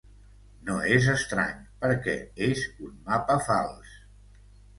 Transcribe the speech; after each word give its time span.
No 0.69 0.77
és 0.95 1.09
estrany, 1.11 1.59
perquè 1.83 2.15
és 2.47 2.65
un 2.89 2.97
mapa 3.11 3.37
fals. 3.51 3.95